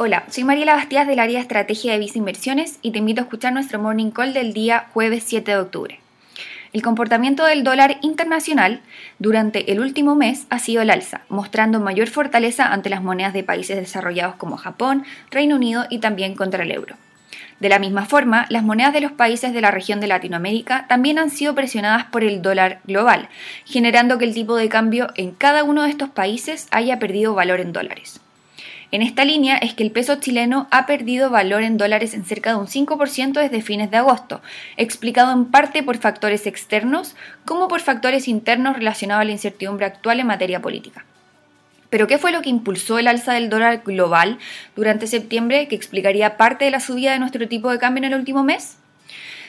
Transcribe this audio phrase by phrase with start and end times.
[0.00, 3.24] Hola, soy Mariela Bastías del área de estrategia de Visa Inversiones y te invito a
[3.24, 5.98] escuchar nuestro morning call del día jueves 7 de octubre.
[6.72, 8.80] El comportamiento del dólar internacional
[9.18, 13.42] durante el último mes ha sido el alza, mostrando mayor fortaleza ante las monedas de
[13.42, 16.94] países desarrollados como Japón, Reino Unido y también contra el euro.
[17.58, 21.18] De la misma forma, las monedas de los países de la región de Latinoamérica también
[21.18, 23.28] han sido presionadas por el dólar global,
[23.64, 27.58] generando que el tipo de cambio en cada uno de estos países haya perdido valor
[27.58, 28.20] en dólares.
[28.90, 32.50] En esta línea es que el peso chileno ha perdido valor en dólares en cerca
[32.50, 34.40] de un 5% desde fines de agosto,
[34.78, 37.14] explicado en parte por factores externos
[37.44, 41.04] como por factores internos relacionados a la incertidumbre actual en materia política.
[41.90, 44.38] Pero ¿qué fue lo que impulsó el alza del dólar global
[44.74, 48.18] durante septiembre que explicaría parte de la subida de nuestro tipo de cambio en el
[48.18, 48.78] último mes?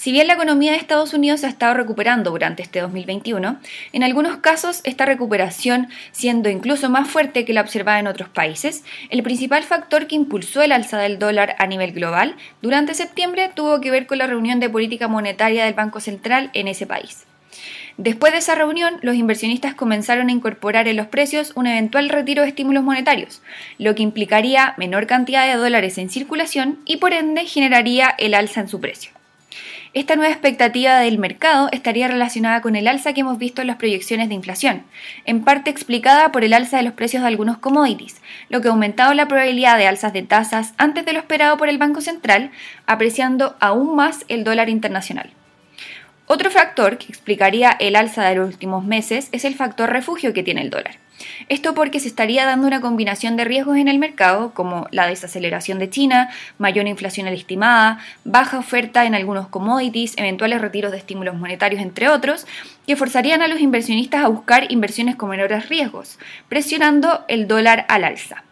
[0.00, 3.58] Si bien la economía de Estados Unidos ha estado recuperando durante este 2021,
[3.92, 8.82] en algunos casos esta recuperación siendo incluso más fuerte que la observada en otros países,
[9.10, 13.82] el principal factor que impulsó el alza del dólar a nivel global durante septiembre tuvo
[13.82, 17.26] que ver con la reunión de política monetaria del Banco Central en ese país.
[17.98, 22.40] Después de esa reunión, los inversionistas comenzaron a incorporar en los precios un eventual retiro
[22.42, 23.42] de estímulos monetarios,
[23.76, 28.62] lo que implicaría menor cantidad de dólares en circulación y por ende generaría el alza
[28.62, 29.19] en su precio.
[29.92, 33.74] Esta nueva expectativa del mercado estaría relacionada con el alza que hemos visto en las
[33.74, 34.84] proyecciones de inflación,
[35.24, 38.70] en parte explicada por el alza de los precios de algunos commodities, lo que ha
[38.70, 42.52] aumentado la probabilidad de alzas de tasas antes de lo esperado por el Banco Central,
[42.86, 45.32] apreciando aún más el dólar internacional.
[46.32, 50.44] Otro factor que explicaría el alza de los últimos meses es el factor refugio que
[50.44, 50.94] tiene el dólar.
[51.48, 55.80] Esto porque se estaría dando una combinación de riesgos en el mercado, como la desaceleración
[55.80, 61.82] de China, mayor inflación estimada, baja oferta en algunos commodities, eventuales retiros de estímulos monetarios,
[61.82, 62.46] entre otros,
[62.86, 66.16] que forzarían a los inversionistas a buscar inversiones con menores riesgos,
[66.48, 68.44] presionando el dólar al alza.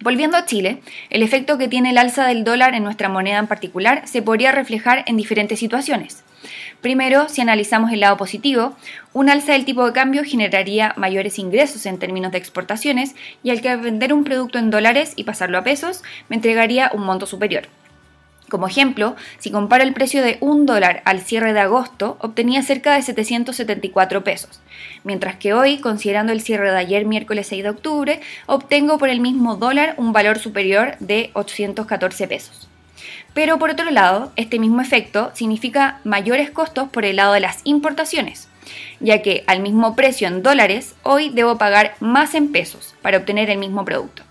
[0.00, 3.46] Volviendo a Chile, el efecto que tiene el alza del dólar en nuestra moneda en
[3.46, 6.24] particular se podría reflejar en diferentes situaciones.
[6.80, 8.76] Primero, si analizamos el lado positivo,
[9.12, 13.60] un alza del tipo de cambio generaría mayores ingresos en términos de exportaciones y al
[13.60, 17.68] que vender un producto en dólares y pasarlo a pesos me entregaría un monto superior.
[18.48, 22.94] Como ejemplo, si comparo el precio de un dólar al cierre de agosto, obtenía cerca
[22.94, 24.60] de 774 pesos,
[25.04, 29.20] mientras que hoy, considerando el cierre de ayer miércoles 6 de octubre, obtengo por el
[29.20, 32.67] mismo dólar un valor superior de 814 pesos.
[33.34, 37.60] Pero por otro lado, este mismo efecto significa mayores costos por el lado de las
[37.64, 38.48] importaciones,
[39.00, 43.50] ya que al mismo precio en dólares, hoy debo pagar más en pesos para obtener
[43.50, 44.22] el mismo producto.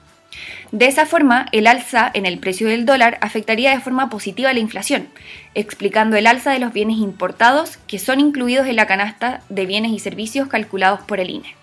[0.72, 4.60] De esa forma, el alza en el precio del dólar afectaría de forma positiva la
[4.60, 5.08] inflación,
[5.56, 9.92] explicando el alza de los bienes importados que son incluidos en la canasta de bienes
[9.92, 11.56] y servicios calculados por el INE.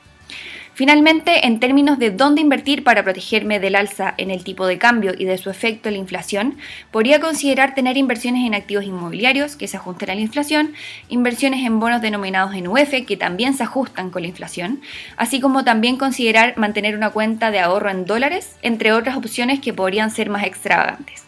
[0.74, 5.12] Finalmente, en términos de dónde invertir para protegerme del alza en el tipo de cambio
[5.16, 6.56] y de su efecto en la inflación,
[6.90, 10.74] podría considerar tener inversiones en activos inmobiliarios que se ajusten a la inflación,
[11.08, 14.80] inversiones en bonos denominados en UF que también se ajustan con la inflación,
[15.16, 19.72] así como también considerar mantener una cuenta de ahorro en dólares, entre otras opciones que
[19.72, 21.22] podrían ser más extravagantes.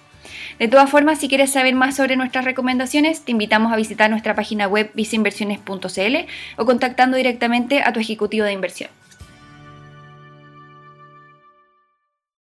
[0.59, 4.35] De todas formas, si quieres saber más sobre nuestras recomendaciones, te invitamos a visitar nuestra
[4.35, 6.17] página web viceinversiones.cl
[6.57, 8.91] o contactando directamente a tu ejecutivo de inversión.